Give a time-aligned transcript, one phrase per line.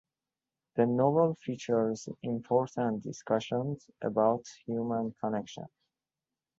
[0.77, 5.67] The novel features important discussions about human connection.